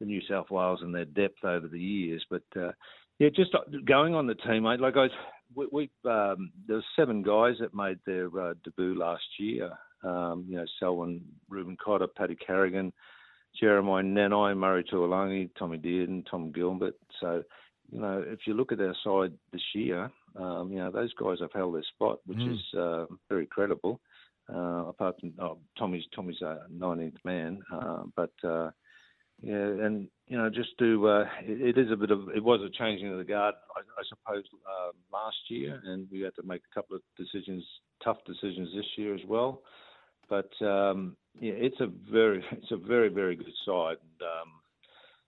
the 0.01 0.07
New 0.07 0.21
South 0.29 0.51
Wales 0.51 0.81
and 0.83 0.95
their 0.95 1.05
depth 1.05 1.45
over 1.45 1.69
the 1.69 1.81
years. 1.81 2.25
But 2.31 2.43
uh, 2.57 2.73
yeah, 3.19 3.29
just 3.35 3.55
going 3.85 4.15
on 4.15 4.27
the 4.27 4.35
team, 4.35 4.65
mate. 4.65 4.81
Like 4.81 4.97
I, 4.97 5.07
we, 5.55 5.69
we 5.73 6.11
um, 6.11 6.51
there 6.67 6.77
were 6.77 6.85
seven 6.97 7.23
guys 7.23 7.55
that 7.61 7.75
made 7.75 7.99
their 8.07 8.27
uh, 8.39 8.55
debut 8.65 8.99
last 8.99 9.25
year. 9.39 9.71
Um, 10.03 10.45
you 10.49 10.57
know, 10.57 10.67
Selwyn, 10.79 11.23
Reuben 11.49 11.79
Cotter, 11.83 12.07
Paddy 12.07 12.37
Carrigan, 12.37 12.93
Jeremiah 13.59 14.03
Nanai, 14.03 14.57
Murray 14.57 14.85
Taulagi, 14.85 15.49
Tommy 15.59 15.79
Dearden, 15.79 16.25
Tom 16.31 16.53
Gilbert. 16.53 16.97
So, 17.21 17.43
you 17.91 18.01
know, 18.01 18.23
if 18.27 18.41
you 18.47 18.55
look 18.55 18.73
at 18.73 18.81
our 18.81 18.95
side 19.03 19.33
this 19.53 19.63
year, 19.75 20.11
um, 20.37 20.71
you 20.71 20.79
know, 20.79 20.91
those 20.91 21.15
guys 21.15 21.39
have 21.41 21.53
held 21.53 21.75
their 21.75 21.85
spot, 21.95 22.19
which 22.27 22.39
mm. 22.39 22.53
is 22.53 22.79
uh, 22.79 23.07
very 23.29 23.47
credible. 23.47 24.01
Uh, 24.53 24.89
apart 24.89 25.17
from 25.21 25.33
oh, 25.41 25.57
Tommy's 25.79 26.05
Tommy's 26.15 26.43
a 26.43 26.67
19th 26.71 27.17
man, 27.25 27.63
uh, 27.73 28.03
but 28.15 28.33
uh, 28.47 28.71
yeah, 29.45 29.87
and 29.87 30.09
you 30.27 30.39
know, 30.39 30.49
just 30.49 30.71
to 30.79 31.07
uh, 31.07 31.25
it, 31.43 31.77
it 31.77 31.79
is 31.79 31.93
a 31.93 31.97
bit 31.97 32.11
of 32.11 32.29
it 32.35 32.43
was 32.43 32.61
a 32.63 32.79
changing 32.79 33.13
of 33.13 33.19
the 33.19 33.25
guard, 33.25 33.55
I, 33.77 33.81
I 33.81 34.03
suppose, 34.09 34.45
uh, 34.67 34.93
last 35.13 35.37
year, 35.49 35.83
and 35.85 36.09
we 36.11 36.23
had 36.23 36.35
to 36.37 36.43
make 36.43 36.63
a 36.71 36.75
couple 36.75 36.97
of 36.97 37.03
decisions, 37.19 37.63
tough 38.03 38.17
decisions 38.27 38.71
this 38.75 38.87
year 38.97 39.15
as 39.15 39.21
well. 39.29 39.61
But 40.31 40.51
um, 40.65 41.17
yeah, 41.39 41.53
it's 41.53 41.81
a 41.81 41.89
very 42.11 42.43
it's 42.53 42.73
a 42.73 42.77
very 42.77 43.11
very 43.11 43.37
good 43.37 43.53
side. 43.67 43.99
And 44.01 44.23
um, 44.23 44.53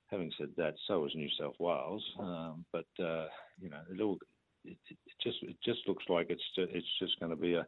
having 0.07 0.33
said 0.39 0.49
that, 0.57 0.75
so 0.89 1.05
is 1.05 1.13
New 1.15 1.29
South 1.39 1.57
Wales. 1.59 2.05
Um, 2.19 2.65
but 2.73 2.87
uh, 2.99 3.27
you 3.61 3.69
know, 3.69 3.81
it 3.93 4.01
all 4.01 4.19
it, 4.65 4.79
it 4.89 4.99
just 5.23 5.39
it 5.43 5.57
just 5.63 5.81
looks 5.87 6.05
like 6.09 6.29
it's 6.31 6.43
it's 6.57 6.99
just 6.99 7.21
going 7.21 7.31
to 7.31 7.37
be 7.37 7.53
a 7.53 7.67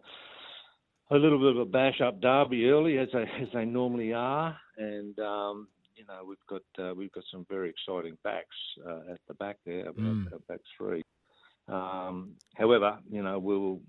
a 1.11 1.17
little 1.17 1.39
bit 1.39 1.57
of 1.57 1.59
a 1.59 1.71
bash 1.71 2.01
up 2.01 2.21
derby 2.23 2.71
early 2.71 2.97
as 2.97 3.09
they 3.13 3.23
as 3.23 3.49
they 3.53 3.67
normally 3.67 4.15
are, 4.15 4.57
and 4.79 5.19
um, 5.19 5.69
you 5.99 6.05
know 6.07 6.25
we've 6.27 6.39
got 6.49 6.63
uh, 6.83 6.95
we've 6.95 7.13
got 7.13 7.25
some 7.31 7.45
very 7.49 7.69
exciting 7.71 8.17
backs 8.23 8.57
uh, 8.87 9.13
at 9.13 9.21
the 9.27 9.35
back 9.35 9.57
there, 9.67 9.93
mm. 9.93 10.33
our, 10.33 10.39
back 10.49 10.61
three. 10.77 11.03
Um, 11.67 12.31
however, 12.57 12.99
you 13.11 13.23
know 13.23 13.39
we'll 13.39 13.81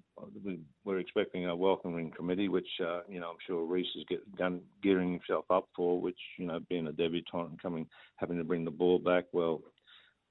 we, 0.44 0.60
we're 0.84 1.00
expecting 1.00 1.46
a 1.46 1.56
welcoming 1.56 2.12
committee, 2.12 2.50
which 2.50 2.68
uh, 2.84 3.02
you 3.08 3.20
know 3.20 3.30
I'm 3.30 3.38
sure 3.46 3.64
Reece 3.64 3.88
is 3.96 4.04
get, 4.10 4.36
done 4.36 4.62
gearing 4.82 5.12
himself 5.12 5.46
up 5.50 5.70
for. 5.76 6.02
Which 6.02 6.20
you 6.38 6.48
know 6.48 6.60
being 6.68 6.88
a 6.88 6.92
debutant 6.92 7.50
and 7.50 7.62
coming 7.62 7.88
having 8.18 8.38
to 8.38 8.44
bring 8.44 8.66
the 8.66 8.72
ball 8.72 9.00
back, 9.00 9.26
well, 9.32 9.62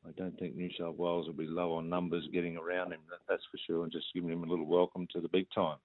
I 0.06 0.10
don't 0.12 0.38
think 0.38 0.56
New 0.56 0.70
South 0.78 0.96
Wales 0.96 1.26
will 1.26 1.34
be 1.34 1.46
low 1.46 1.74
on 1.74 1.88
numbers 1.88 2.28
getting 2.32 2.56
around 2.56 2.92
him. 2.92 3.00
That's 3.28 3.44
for 3.50 3.58
sure, 3.66 3.84
and 3.84 3.92
just 3.92 4.06
giving 4.14 4.30
him 4.30 4.44
a 4.44 4.46
little 4.46 4.66
welcome 4.66 5.06
to 5.12 5.20
the 5.20 5.28
big 5.28 5.46
time. 5.54 5.78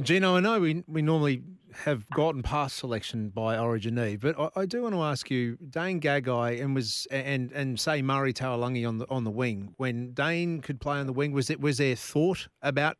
Gino, 0.00 0.36
I 0.36 0.40
know 0.40 0.60
we 0.60 0.84
we 0.86 1.02
normally 1.02 1.42
have 1.72 2.08
gotten 2.10 2.42
past 2.42 2.76
selection 2.76 3.28
by 3.30 3.58
Origin 3.58 4.18
but 4.20 4.38
I, 4.38 4.60
I 4.60 4.66
do 4.66 4.82
want 4.82 4.94
to 4.94 5.02
ask 5.02 5.30
you, 5.30 5.56
Dane 5.68 6.00
Gagai 6.00 6.62
and 6.62 6.74
was 6.76 7.08
and 7.10 7.50
and 7.52 7.78
say 7.78 8.00
Murray 8.00 8.32
Taulagi 8.32 8.86
on 8.86 8.98
the 8.98 9.10
on 9.10 9.24
the 9.24 9.30
wing. 9.30 9.74
When 9.78 10.12
Dane 10.12 10.60
could 10.60 10.80
play 10.80 10.98
on 10.98 11.06
the 11.06 11.12
wing, 11.12 11.32
was 11.32 11.50
it 11.50 11.60
was 11.60 11.78
there 11.78 11.96
thought 11.96 12.46
about 12.62 12.98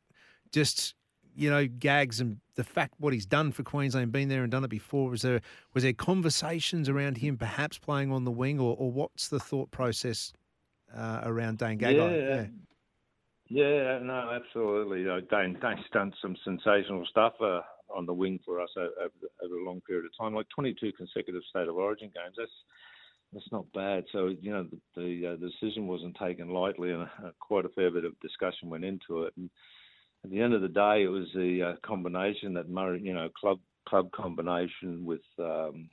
just 0.50 0.94
you 1.37 1.49
know 1.49 1.68
Gags 1.68 2.20
and 2.20 2.38
the 2.56 2.64
fact 2.64 2.94
what 2.99 3.12
he's 3.12 3.26
done 3.26 3.52
for 3.52 3.62
Queensland, 3.62 4.11
been 4.11 4.28
there 4.28 4.42
and 4.42 4.50
done 4.50 4.64
it 4.64 4.70
before? 4.70 5.11
Was 5.11 5.23
there 5.23 5.40
was 5.75 5.85
there 5.85 5.92
conversations 5.92 6.88
around 6.88 7.18
him 7.18 7.38
perhaps 7.38 7.78
playing 7.78 8.11
on 8.11 8.25
the 8.25 8.32
wing, 8.32 8.59
or, 8.59 8.75
or 8.76 8.90
what's 8.90 9.28
the 9.28 9.38
thought 9.38 9.70
process 9.70 10.32
uh, 10.92 11.20
around 11.23 11.59
Dane 11.59 11.78
Gagai? 11.78 11.94
Yeah, 11.94 12.35
yeah, 12.35 12.47
no, 14.02 14.30
absolutely. 14.30 15.09
Uh, 15.09 15.21
Dane, 15.28 15.59
Dane's 15.61 15.85
done 15.92 16.12
some 16.23 16.37
sensational 16.45 17.04
stuff 17.11 17.35
uh, 17.40 17.62
on 17.92 18.07
the 18.07 18.14
wing 18.14 18.38
for 18.45 18.61
us 18.61 18.71
over, 18.76 18.92
over, 19.42 19.54
a 19.54 19.64
long 19.64 19.80
period 19.80 20.07
of 20.07 20.12
time, 20.16 20.35
like 20.35 20.47
22 20.54 20.92
consecutive 20.92 21.42
state 21.50 21.66
of 21.66 21.75
origin 21.75 22.12
games. 22.14 22.37
That's 22.38 22.50
that's 23.33 23.52
not 23.52 23.71
bad. 23.73 24.04
So 24.12 24.28
you 24.40 24.52
know 24.52 24.64
the 24.64 24.78
the, 24.97 25.26
uh, 25.26 25.37
the 25.40 25.50
decision 25.50 25.88
wasn't 25.88 26.16
taken 26.16 26.50
lightly, 26.50 26.92
and 26.92 27.02
uh, 27.02 27.30
quite 27.40 27.64
a 27.64 27.71
fair 27.71 27.90
bit 27.90 28.04
of 28.04 28.19
discussion 28.21 28.71
went 28.71 28.85
into 28.85 29.25
it. 29.25 29.33
And 29.37 29.50
at 30.25 30.30
the 30.30 30.40
end 30.40 30.54
of 30.54 30.62
the 30.62 30.69
day, 30.69 31.02
it 31.02 31.09
was 31.09 31.26
the 31.35 31.73
uh, 31.75 31.87
combination 31.87 32.54
that 32.54 32.69
Murray, 32.69 33.00
you 33.02 33.14
know, 33.14 33.28
club 33.40 33.59
club 33.88 34.12
combination 34.12 35.04
with 35.04 35.23
um, 35.40 35.88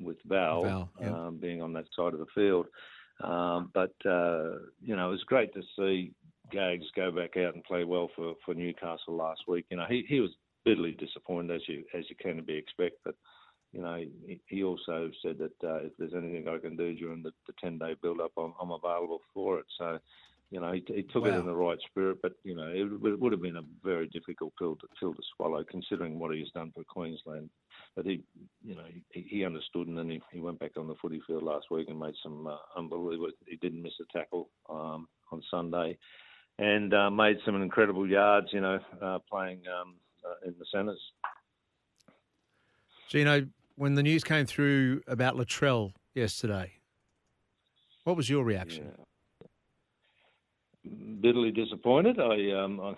with 0.00 0.16
Val, 0.26 0.62
Val 0.64 0.90
yeah. 1.00 1.12
um, 1.12 1.38
being 1.38 1.62
on 1.62 1.72
that 1.74 1.86
side 1.96 2.14
of 2.14 2.18
the 2.18 2.26
field. 2.34 2.66
Um, 3.22 3.70
but 3.72 3.94
uh, 4.04 4.58
you 4.82 4.96
know, 4.96 5.08
it 5.08 5.12
was 5.12 5.24
great 5.24 5.54
to 5.54 5.62
see 5.78 6.12
Gags 6.50 6.86
go 6.94 7.10
back 7.10 7.36
out 7.36 7.54
and 7.54 7.64
play 7.64 7.84
well 7.84 8.10
for, 8.14 8.34
for 8.44 8.54
Newcastle 8.54 9.16
last 9.16 9.42
week. 9.48 9.66
You 9.70 9.78
know, 9.78 9.86
he, 9.88 10.04
he 10.08 10.20
was 10.20 10.30
bitterly 10.64 10.92
disappointed 10.92 11.54
as 11.54 11.62
you 11.68 11.84
as 11.96 12.04
you 12.08 12.16
can 12.20 12.42
be 12.44 12.54
expect, 12.54 12.96
but 13.04 13.14
you 13.72 13.82
know, 13.82 13.96
he, 14.26 14.40
he 14.46 14.64
also 14.64 15.10
said 15.22 15.38
that 15.38 15.68
uh, 15.68 15.76
if 15.84 15.92
there's 15.98 16.14
anything 16.14 16.48
I 16.48 16.58
can 16.58 16.76
do 16.76 16.94
during 16.94 17.22
the, 17.22 17.32
the 17.46 17.52
10 17.60 17.78
day 17.78 17.94
build 18.00 18.20
up, 18.20 18.32
I'm, 18.38 18.54
I'm 18.60 18.70
available 18.70 19.20
for 19.34 19.58
it. 19.58 19.66
So, 19.76 19.98
you 20.50 20.60
know, 20.60 20.72
he, 20.72 20.82
he 20.86 21.02
took 21.02 21.24
wow. 21.24 21.30
it 21.30 21.40
in 21.40 21.46
the 21.46 21.54
right 21.54 21.78
spirit, 21.90 22.18
but 22.22 22.32
you 22.44 22.54
know, 22.54 22.68
it, 22.68 22.86
it, 23.06 23.20
would 23.20 23.32
have 23.32 23.42
been 23.42 23.56
a 23.56 23.64
very 23.84 24.08
difficult 24.08 24.54
pill 24.58 24.76
to, 24.76 24.86
pill 24.98 25.12
to 25.12 25.22
swallow 25.36 25.64
considering 25.68 26.18
what 26.18 26.34
he's 26.34 26.50
done 26.52 26.72
for 26.74 26.84
Queensland. 26.84 27.50
But 27.96 28.06
he, 28.06 28.22
you 28.64 28.76
know, 28.76 28.84
he, 29.10 29.26
he 29.28 29.44
understood, 29.44 29.88
and 29.88 29.98
then 29.98 30.08
he, 30.08 30.22
he 30.32 30.40
went 30.40 30.60
back 30.60 30.76
on 30.76 30.86
the 30.86 30.94
footy 31.02 31.20
field 31.26 31.42
last 31.42 31.66
week 31.70 31.88
and 31.88 31.98
made 31.98 32.14
some 32.22 32.46
uh, 32.46 32.56
unbelievable. 32.76 33.30
He 33.46 33.56
didn't 33.56 33.82
miss 33.82 33.94
a 34.00 34.18
tackle 34.18 34.48
um, 34.70 35.08
on 35.32 35.42
Sunday 35.50 35.98
and 36.58 36.94
uh, 36.94 37.10
made 37.10 37.38
some 37.44 37.60
incredible 37.60 38.08
yards, 38.08 38.48
you 38.52 38.60
know, 38.60 38.78
uh, 39.02 39.18
playing 39.30 39.60
um, 39.68 39.94
uh, 40.24 40.48
in 40.48 40.54
the 40.58 40.64
centres. 40.72 41.00
Gino, 43.08 43.46
when 43.76 43.94
the 43.94 44.02
news 44.02 44.24
came 44.24 44.46
through 44.46 45.02
about 45.06 45.36
Latrell 45.36 45.92
yesterday, 46.14 46.72
what 48.04 48.16
was 48.16 48.28
your 48.28 48.44
reaction? 48.44 48.92
Yeah. 49.42 49.46
Bitterly 51.20 51.50
disappointed. 51.50 52.20
I 52.20 52.52
um, 52.52 52.80
I, 52.80 52.94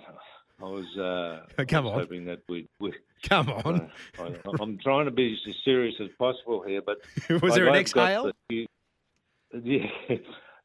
I 0.61 0.65
was, 0.65 0.99
uh, 0.99 1.65
Come 1.67 1.87
I 1.87 1.89
was 1.89 1.93
on. 1.95 2.01
hoping 2.01 2.25
that 2.27 2.41
we. 2.49 2.69
we 2.81 2.93
Come 3.29 3.49
on. 3.49 3.91
I, 4.19 4.63
am 4.63 4.79
trying 4.83 5.07
to 5.07 5.11
be 5.11 5.37
as 5.49 5.55
serious 5.65 5.95
as 6.01 6.09
possible 6.19 6.63
here, 6.67 6.83
but 6.85 6.99
was 7.31 7.43
like 7.43 7.55
there 7.55 7.67
an 7.67 7.75
I've 7.75 7.81
exhale? 7.81 8.33
The, 8.49 8.67
yeah, 9.63 9.87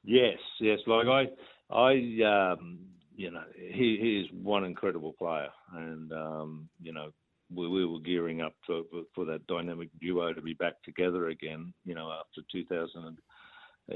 yes, 0.04 0.38
yes. 0.60 0.80
Like 0.86 1.08
I, 1.08 1.26
I, 1.72 2.54
um, 2.54 2.80
you 3.16 3.32
know, 3.32 3.44
he, 3.56 3.98
he 4.02 4.22
is 4.22 4.28
one 4.44 4.64
incredible 4.64 5.14
player, 5.14 5.50
and 5.74 6.12
um, 6.12 6.70
you 6.82 6.94
know, 6.94 7.12
we, 7.54 7.68
we 7.68 7.86
were 7.86 8.00
gearing 8.00 8.42
up 8.42 8.54
for, 8.66 8.82
for 9.14 9.26
that 9.26 9.46
dynamic 9.48 9.90
duo 10.02 10.34
to 10.34 10.42
be 10.42 10.54
back 10.54 10.82
together 10.84 11.30
again. 11.30 11.74
You 11.86 11.96
know, 11.96 12.12
after 12.12 12.42
2000 12.52 13.06
and, 13.06 13.18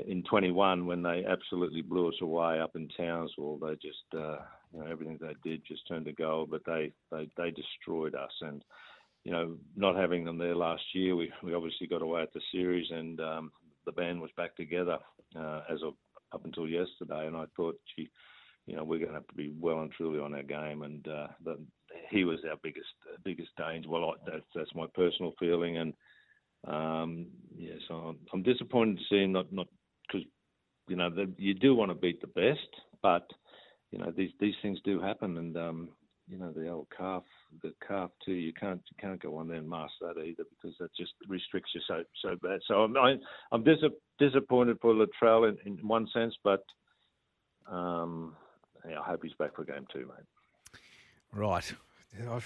in 0.06 0.22
21 0.24 0.86
when 0.86 1.02
they 1.02 1.24
absolutely 1.26 1.82
blew 1.82 2.10
us 2.10 2.22
away 2.22 2.60
up 2.60 2.76
in 2.76 2.90
Townsville, 2.90 3.58
they 3.58 3.74
just, 3.76 4.04
uh, 4.14 4.40
you 4.74 4.80
know, 4.80 4.86
everything 4.92 5.18
they 5.22 5.36
did 5.50 5.62
just 5.66 5.88
turned 5.88 6.06
to 6.06 6.14
gold. 6.14 6.52
But 6.52 6.62
they 6.66 6.92
they 7.12 7.30
they 7.38 7.52
destroyed 7.52 8.14
us, 8.16 8.32
and 8.42 8.64
you 9.24 9.32
know, 9.32 9.56
not 9.76 9.96
having 9.96 10.26
them 10.26 10.38
there 10.38 10.56
last 10.56 10.84
year, 10.94 11.16
we 11.16 11.32
we 11.42 11.54
obviously 11.54 11.88
got 11.88 12.02
away 12.02 12.22
at 12.22 12.34
the 12.34 12.42
series, 12.52 12.88
and 12.92 13.20
um, 13.22 13.52
the 13.86 13.92
band 13.94 14.22
was 14.22 14.32
back 14.36 14.56
together 14.56 14.98
uh, 15.36 15.62
as 15.70 15.82
of 15.84 15.94
up 16.38 16.46
until 16.46 16.68
yesterday, 16.68 17.26
and 17.28 17.36
I 17.36 17.46
thought, 17.56 17.80
gee, 17.96 18.10
you 18.68 18.76
know, 18.76 18.84
we're 18.84 19.00
going 19.00 19.10
to 19.10 19.16
have 19.16 19.28
to 19.28 19.36
be 19.36 19.54
well 19.60 19.80
and 19.80 19.92
truly 19.92 20.20
on 20.20 20.36
our 20.36 20.44
game, 20.44 20.84
and 20.84 21.08
uh, 21.08 21.28
the, 21.44 21.58
he 22.12 22.24
was 22.26 22.40
our 22.50 22.58
biggest 22.62 22.88
biggest 23.24 23.50
danger. 23.58 23.90
Well, 23.90 24.12
I, 24.12 24.32
that's 24.32 24.46
that's 24.54 24.76
my 24.76 24.86
personal 24.94 25.34
feeling, 25.40 25.78
and 25.78 25.94
um, 26.68 27.28
yeah, 27.56 27.76
so 27.88 27.96
I'm, 27.96 28.18
I'm 28.34 28.44
disappointed 28.44 28.98
to 28.98 29.04
see 29.10 29.24
him 29.24 29.32
not 29.32 29.52
not 29.52 29.68
because 30.08 30.28
you 30.88 30.96
know 30.96 31.10
the, 31.10 31.32
you 31.38 31.54
do 31.54 31.74
want 31.74 31.92
to 31.92 31.96
beat 31.96 32.22
the 32.22 32.28
best, 32.28 32.70
but 33.02 33.26
you 33.92 34.00
know 34.00 34.12
these 34.16 34.32
these 34.40 34.56
things 34.62 34.80
do 34.84 35.00
happen, 35.00 35.38
and 35.38 35.58
um, 35.58 35.90
you 36.30 36.38
know 36.38 36.52
the 36.52 36.70
old 36.70 36.88
calf, 36.96 37.24
the 37.62 37.74
calf 37.88 38.12
too. 38.26 38.34
You 38.34 38.54
can't 38.54 38.82
you 38.90 38.98
can't 39.00 39.22
go 39.22 39.38
on 39.38 39.48
there 39.48 39.58
and 39.58 39.70
mask 39.70 39.94
that 40.02 40.22
either 40.22 40.44
because 40.50 40.78
that 40.80 40.96
just 40.96 41.14
restricts 41.28 41.72
you 41.74 41.82
so 41.88 42.04
so 42.22 42.36
bad. 42.42 42.60
So 42.68 42.76
I'm 42.76 42.98
I, 42.98 43.12
am 43.12 43.20
i 43.52 43.56
am 43.56 43.64
dis- 43.64 43.92
disappointed 44.20 44.78
for 44.82 44.94
Latrell 44.94 45.50
in, 45.50 45.58
in 45.66 45.88
one 45.88 46.08
sense, 46.14 46.36
but 46.44 46.64
um, 47.72 48.36
yeah, 48.90 49.00
I 49.00 49.04
hope 49.04 49.22
he's 49.24 49.34
back 49.34 49.56
for 49.56 49.64
game 49.64 49.88
two, 49.92 50.00
mate. 50.00 50.26
Right. 51.34 51.74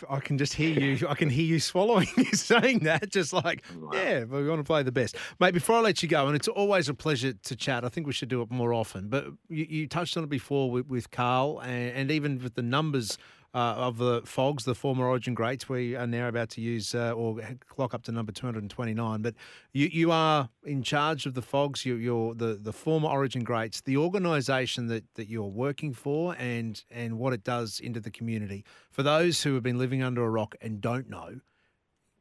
I, 0.09 0.19
can 0.19 0.38
just 0.38 0.53
hear 0.53 0.77
you. 0.77 1.07
I 1.07 1.15
can 1.15 1.29
hear 1.29 1.45
you 1.45 1.59
swallowing 1.59 2.07
you 2.17 2.25
saying 2.25 2.79
that. 2.79 3.09
Just 3.09 3.31
like, 3.31 3.63
yeah, 3.93 4.25
we 4.25 4.47
want 4.47 4.59
to 4.59 4.63
play 4.63 4.83
the 4.83 4.91
best, 4.91 5.15
mate. 5.39 5.53
Before 5.53 5.77
I 5.77 5.79
let 5.79 6.03
you 6.03 6.09
go, 6.09 6.27
and 6.27 6.35
it's 6.35 6.47
always 6.47 6.89
a 6.89 6.93
pleasure 6.93 7.33
to 7.33 7.55
chat. 7.55 7.85
I 7.85 7.89
think 7.89 8.05
we 8.05 8.13
should 8.13 8.27
do 8.27 8.41
it 8.41 8.51
more 8.51 8.73
often. 8.73 9.07
But 9.07 9.27
you, 9.47 9.65
you 9.69 9.88
touched 9.88 10.17
on 10.17 10.23
it 10.23 10.29
before 10.29 10.69
with, 10.69 10.88
with 10.88 11.11
Carl, 11.11 11.59
and, 11.59 11.95
and, 11.95 12.11
even 12.11 12.39
with 12.39 12.55
the 12.55 12.61
numbers 12.61 13.17
uh, 13.53 13.75
of 13.77 13.98
the 13.98 14.22
Fogs, 14.24 14.63
the 14.63 14.75
former 14.75 15.05
Origin 15.05 15.34
greats. 15.34 15.67
We 15.67 15.96
are 15.96 16.08
now 16.08 16.27
about 16.27 16.50
to 16.51 16.62
use 16.62 16.96
uh, 16.96 17.12
or 17.12 17.39
clock 17.67 17.93
up 17.93 18.03
to 18.03 18.12
number 18.12 18.31
229. 18.31 19.22
But 19.22 19.36
you, 19.74 19.88
you 19.88 20.12
are 20.12 20.50
in 20.63 20.84
charge 20.84 21.25
of 21.25 21.34
the 21.34 21.41
Fogs. 21.41 21.86
You, 21.86 21.96
you're 21.96 22.34
the, 22.34 22.58
the 22.62 22.72
former 22.72 23.10
Origin 23.10 23.43
greats, 23.43 23.81
the 23.81 23.98
organisation 23.98 24.88
that, 24.88 25.03
that 25.15 25.27
you're 25.27 25.43
working 25.43 25.93
for 25.93 26.36
and, 26.38 26.81
and 26.89 27.20
what 27.20 27.34
it 27.34 27.43
does 27.43 27.79
into 27.79 28.00
the 28.00 28.12
community. 28.12 28.63
For 28.89 29.03
those 29.03 29.43
who 29.43 29.53
have 29.55 29.63
been 29.63 29.77
living 29.77 30.01
under 30.01 30.24
a 30.24 30.29
rock 30.29 30.55
and 30.62 30.79
don't 30.79 31.10
know, 31.10 31.41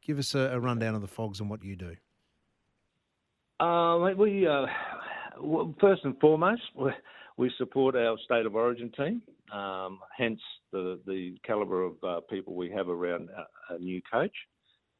give 0.05 0.19
us 0.19 0.35
a, 0.35 0.51
a 0.53 0.59
rundown 0.59 0.95
of 0.95 1.01
the 1.01 1.07
Fogs 1.07 1.39
and 1.39 1.49
what 1.49 1.63
you 1.63 1.75
do. 1.75 1.95
Uh, 3.61 4.11
we, 4.17 4.47
uh, 4.47 4.65
first 5.79 6.03
and 6.03 6.19
foremost, 6.19 6.63
we 7.37 7.51
support 7.57 7.95
our 7.95 8.17
state 8.25 8.45
of 8.45 8.55
origin 8.55 8.91
team. 8.97 9.21
Um, 9.51 9.99
hence 10.17 10.39
the 10.71 10.99
the 11.05 11.35
calibre 11.45 11.87
of 11.87 12.03
uh, 12.03 12.21
people 12.29 12.55
we 12.55 12.71
have 12.71 12.87
around 12.87 13.29
a, 13.29 13.73
a 13.75 13.79
new 13.79 14.01
coach, 14.09 14.35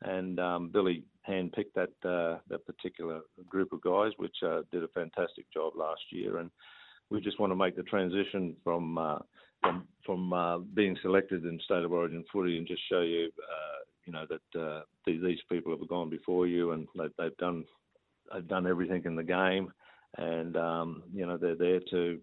and 0.01 0.39
um, 0.39 0.69
Billy 0.69 1.03
handpicked 1.27 1.73
that 1.75 2.09
uh, 2.09 2.39
that 2.49 2.65
particular 2.65 3.21
group 3.47 3.71
of 3.71 3.81
guys, 3.81 4.11
which 4.17 4.35
uh, 4.45 4.61
did 4.71 4.83
a 4.83 4.89
fantastic 4.89 5.45
job 5.53 5.73
last 5.77 6.01
year, 6.11 6.37
and 6.37 6.51
we 7.09 7.21
just 7.21 7.39
want 7.39 7.51
to 7.51 7.55
make 7.55 7.75
the 7.77 7.83
transition 7.83 8.55
from 8.63 8.97
uh, 8.97 9.19
from, 9.61 9.87
from 10.05 10.33
uh, 10.33 10.57
being 10.57 10.97
selected 11.01 11.45
in 11.45 11.59
state 11.63 11.83
of 11.83 11.93
origin 11.93 12.25
footy 12.31 12.57
and 12.57 12.67
just 12.67 12.81
show 12.89 13.01
you, 13.01 13.29
uh, 13.37 13.83
you 14.05 14.11
know, 14.11 14.25
that 14.27 14.83
these 15.05 15.39
people 15.49 15.77
have 15.77 15.87
gone 15.87 16.09
before 16.09 16.47
you 16.47 16.71
and 16.71 16.87
they, 16.97 17.05
they've 17.17 17.37
done 17.37 17.63
they've 18.33 18.47
done 18.47 18.67
everything 18.67 19.03
in 19.05 19.15
the 19.15 19.23
game, 19.23 19.71
and 20.17 20.57
um, 20.57 21.03
you 21.13 21.25
know 21.25 21.37
they're 21.37 21.55
there 21.55 21.79
to 21.91 22.19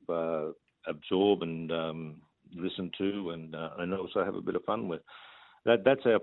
absorb 0.89 1.43
and 1.43 1.71
um, 1.73 2.17
listen 2.55 2.91
to 2.99 3.31
and 3.31 3.55
uh, 3.55 3.71
and 3.79 3.95
also 3.95 4.25
have 4.25 4.35
a 4.35 4.43
bit 4.43 4.57
of 4.57 4.65
fun 4.65 4.89
with. 4.89 5.01
That 5.65 5.85
that's 5.85 6.07
our 6.07 6.21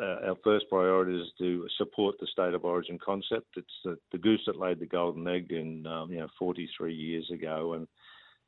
uh, 0.00 0.28
our 0.28 0.36
first 0.44 0.66
priority 0.68 1.20
is 1.20 1.28
to 1.38 1.66
support 1.78 2.16
the 2.20 2.26
state 2.26 2.54
of 2.54 2.64
origin 2.64 2.98
concept. 3.04 3.56
It's 3.56 3.68
the, 3.84 3.96
the 4.10 4.18
goose 4.18 4.42
that 4.46 4.58
laid 4.58 4.80
the 4.80 4.86
golden 4.86 5.26
egg 5.28 5.52
in 5.52 5.86
um, 5.86 6.10
you 6.12 6.18
know 6.18 6.28
43 6.38 6.92
years 6.92 7.30
ago, 7.32 7.74
and 7.74 7.86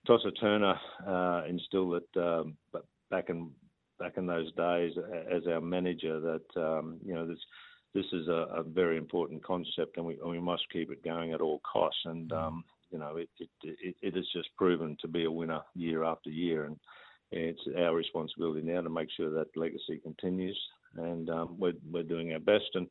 Tosser 0.06 0.32
Turner 0.32 0.78
uh, 1.06 1.42
instilled 1.48 2.02
it 2.02 2.20
um, 2.20 2.56
back 3.10 3.30
in 3.30 3.50
back 3.98 4.14
in 4.16 4.26
those 4.26 4.52
days 4.54 4.92
as 5.32 5.46
our 5.46 5.60
manager 5.60 6.20
that 6.20 6.60
um, 6.60 6.98
you 7.04 7.14
know 7.14 7.26
this 7.26 7.38
this 7.94 8.06
is 8.12 8.26
a, 8.28 8.48
a, 8.56 8.62
very 8.64 8.96
important 8.96 9.42
concept 9.44 9.96
and 9.96 10.04
we, 10.04 10.18
and 10.18 10.28
we 10.28 10.40
must 10.40 10.64
keep 10.72 10.90
it 10.90 11.04
going 11.04 11.32
at 11.32 11.40
all 11.40 11.60
costs. 11.60 12.00
And 12.04 12.32
um, 12.32 12.64
you 12.94 13.00
know, 13.00 13.16
it, 13.16 13.28
it, 13.40 13.48
it, 13.64 13.96
it 14.02 14.14
has 14.14 14.24
just 14.32 14.48
proven 14.56 14.96
to 15.00 15.08
be 15.08 15.24
a 15.24 15.30
winner 15.30 15.60
year 15.74 16.04
after 16.04 16.30
year. 16.30 16.66
And 16.66 16.76
it's 17.32 17.60
our 17.76 17.92
responsibility 17.92 18.62
now 18.62 18.82
to 18.82 18.88
make 18.88 19.08
sure 19.16 19.30
that 19.30 19.56
legacy 19.56 19.98
continues. 20.00 20.56
And 20.96 21.28
um, 21.28 21.56
we're, 21.58 21.72
we're 21.90 22.04
doing 22.04 22.32
our 22.32 22.38
best. 22.38 22.70
And 22.74 22.86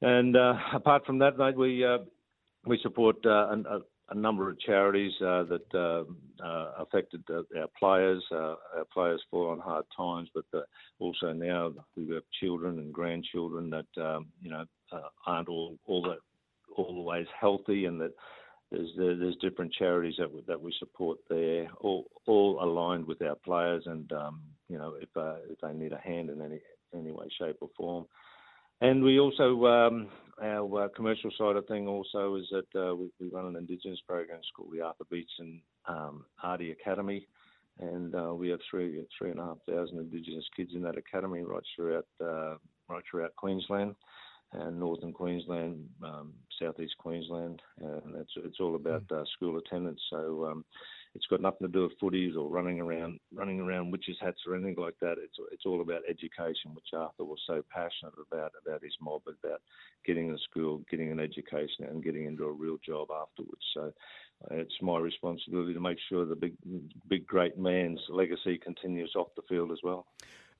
and 0.00 0.36
uh, 0.36 0.54
apart 0.74 1.04
from 1.04 1.18
that, 1.18 1.36
mate, 1.36 1.56
we 1.56 1.84
uh, 1.84 1.98
we 2.66 2.78
support 2.82 3.16
uh, 3.26 3.48
an, 3.50 3.66
a 4.08 4.14
number 4.14 4.48
of 4.48 4.58
charities 4.60 5.12
uh, 5.20 5.44
that 5.44 5.74
uh, 5.74 6.04
uh, 6.42 6.72
affected 6.78 7.22
our 7.30 7.68
players. 7.78 8.22
our 8.32 8.56
players 8.92 9.22
fall 9.30 9.50
on 9.50 9.58
hard 9.58 9.84
times, 9.94 10.30
but 10.34 10.44
also 10.98 11.32
now 11.32 11.72
we 11.94 12.14
have 12.14 12.22
children 12.40 12.78
and 12.78 12.92
grandchildren 12.92 13.70
that 13.70 14.02
um, 14.02 14.26
you 14.40 14.50
know 14.50 14.64
aren't 15.26 15.48
all 15.48 15.76
all 15.86 16.02
that 16.02 16.18
always 16.76 17.26
healthy, 17.38 17.86
and 17.86 18.00
that 18.00 18.12
there's 18.70 18.90
there's 18.96 19.36
different 19.36 19.72
charities 19.72 20.14
that 20.18 20.32
we, 20.32 20.42
that 20.48 20.60
we 20.60 20.74
support 20.78 21.18
there, 21.28 21.68
all 21.80 22.06
all 22.26 22.62
aligned 22.62 23.06
with 23.06 23.22
our 23.22 23.36
players, 23.36 23.84
and 23.86 24.10
um, 24.12 24.42
you 24.68 24.78
know 24.78 24.94
if 25.00 25.08
uh, 25.16 25.36
if 25.48 25.60
they 25.60 25.72
need 25.72 25.92
a 25.92 25.98
hand 25.98 26.30
in 26.30 26.42
any 26.42 26.60
any 26.94 27.12
way, 27.12 27.26
shape, 27.38 27.56
or 27.60 27.70
form. 27.76 28.06
And 28.82 29.02
we 29.02 29.18
also, 29.18 29.64
um, 29.64 30.08
our 30.42 30.84
uh, 30.84 30.88
commercial 30.94 31.30
side 31.38 31.56
of 31.56 31.66
thing 31.66 31.88
also 31.88 32.34
is 32.34 32.44
that 32.50 32.78
uh, 32.78 32.94
we, 32.94 33.08
we, 33.18 33.28
run 33.28 33.46
an 33.46 33.56
Indigenous 33.56 34.00
program 34.06 34.40
called 34.54 34.70
the 34.70 34.82
Arthur 34.82 35.04
Beetson 35.10 35.62
um, 35.88 36.26
Artie 36.42 36.72
Academy, 36.72 37.26
and 37.80 38.14
uh, 38.14 38.34
we 38.34 38.48
have 38.50 38.60
three 38.70 39.06
three 39.16 39.30
and 39.30 39.40
a 39.40 39.44
half 39.44 39.58
thousand 39.68 39.98
Indigenous 39.98 40.44
kids 40.54 40.72
in 40.74 40.82
that 40.82 40.98
academy 40.98 41.42
right 41.42 41.62
throughout 41.74 42.06
uh, 42.20 42.56
right 42.88 43.02
throughout 43.10 43.34
Queensland 43.36 43.94
and 44.56 44.78
northern 44.80 45.12
Queensland, 45.12 45.88
um, 46.02 46.32
southeast 46.60 46.96
Queensland, 46.98 47.60
and 47.80 48.16
it's 48.16 48.32
it's 48.36 48.60
all 48.60 48.76
about 48.76 49.04
uh, 49.10 49.24
school 49.36 49.58
attendance. 49.58 50.00
So 50.10 50.46
um, 50.50 50.64
it's 51.14 51.26
got 51.26 51.40
nothing 51.40 51.66
to 51.66 51.72
do 51.72 51.82
with 51.82 51.98
footies 52.00 52.36
or 52.36 52.48
running 52.48 52.80
around 52.80 53.18
running 53.34 53.60
around 53.60 53.90
witches 53.90 54.16
hats 54.20 54.40
or 54.46 54.54
anything 54.54 54.76
like 54.78 54.94
that. 55.00 55.16
It's 55.18 55.36
it's 55.52 55.66
all 55.66 55.80
about 55.80 56.02
education, 56.08 56.74
which 56.74 56.88
Arthur 56.94 57.24
was 57.24 57.40
so 57.46 57.62
passionate 57.70 58.14
about 58.30 58.52
about 58.64 58.82
his 58.82 58.96
mob 59.00 59.22
about 59.26 59.60
getting 60.04 60.30
to 60.30 60.38
school, 60.42 60.82
getting 60.90 61.10
an 61.10 61.20
education, 61.20 61.84
and 61.88 62.04
getting 62.04 62.26
into 62.26 62.44
a 62.44 62.52
real 62.52 62.78
job 62.84 63.08
afterwards. 63.10 63.64
So 63.74 63.92
uh, 64.50 64.56
it's 64.56 64.74
my 64.82 64.98
responsibility 64.98 65.74
to 65.74 65.80
make 65.80 65.98
sure 66.08 66.24
the 66.24 66.36
big 66.36 66.54
big 67.08 67.26
great 67.26 67.58
man's 67.58 68.00
legacy 68.08 68.58
continues 68.58 69.14
off 69.16 69.28
the 69.36 69.42
field 69.48 69.72
as 69.72 69.78
well. 69.82 70.06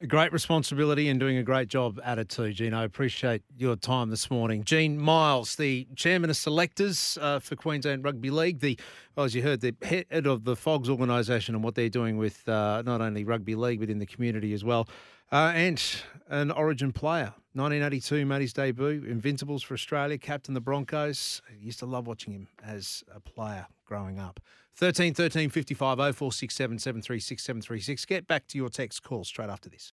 A 0.03 0.07
great 0.07 0.31
responsibility 0.31 1.09
and 1.09 1.19
doing 1.19 1.39
a 1.39 1.43
great 1.43 1.69
job 1.69 1.99
at 2.05 2.19
it 2.19 2.29
too, 2.29 2.53
Gino. 2.53 2.85
Appreciate 2.85 3.43
your 3.57 3.77
time 3.77 4.11
this 4.11 4.31
morning. 4.31 4.63
Gene 4.63 4.99
Miles, 4.99 5.57
the 5.57 5.89
chairman 5.97 6.29
of 6.29 6.37
selectors 6.37 7.17
uh, 7.19 7.39
for 7.39 7.57
Queensland 7.57 8.05
Rugby 8.05 8.29
League, 8.29 8.61
the 8.61 8.79
as 9.17 9.35
you 9.35 9.41
heard, 9.41 9.63
the 9.63 9.75
head 9.81 10.27
of 10.27 10.45
the 10.45 10.55
Fogs 10.55 10.91
organisation 10.91 11.55
and 11.55 11.65
what 11.65 11.77
they're 11.77 11.89
doing 11.89 12.19
with 12.19 12.47
uh, 12.47 12.83
not 12.85 13.01
only 13.01 13.25
rugby 13.25 13.55
league 13.55 13.81
but 13.81 13.89
in 13.89 13.99
the 13.99 14.05
community 14.05 14.53
as 14.53 14.63
well, 14.63 14.87
uh, 15.33 15.53
and 15.55 15.83
an 16.29 16.51
Origin 16.51 16.93
player. 16.93 17.35
1982 17.55 18.27
made 18.27 18.43
his 18.43 18.53
debut, 18.53 19.05
Invincibles 19.09 19.63
for 19.63 19.75
Australia, 19.75 20.19
captain 20.19 20.53
the 20.53 20.61
Broncos. 20.61 21.41
I 21.49 21.55
used 21.59 21.79
to 21.79 21.87
love 21.87 22.07
watching 22.07 22.35
him 22.35 22.49
as 22.63 23.03
a 23.15 23.21
player 23.21 23.67
growing 23.87 24.19
up. 24.19 24.41
13 24.77 25.15
13 25.15 25.49
55 25.49 25.97
0467 25.97 26.79
736 26.79 27.43
736. 27.43 28.05
Get 28.05 28.27
back 28.27 28.47
to 28.49 28.59
your 28.59 28.69
text 28.69 29.03
call 29.03 29.25
straight 29.25 29.49
after 29.49 29.71
this. 29.71 29.85